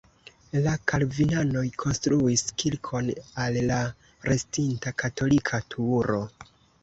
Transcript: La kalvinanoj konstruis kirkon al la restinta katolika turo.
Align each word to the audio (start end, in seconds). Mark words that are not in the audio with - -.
La 0.67 0.71
kalvinanoj 0.91 1.65
konstruis 1.81 2.45
kirkon 2.63 3.11
al 3.45 3.59
la 3.73 3.77
restinta 4.31 4.95
katolika 5.03 5.63
turo. 5.75 6.19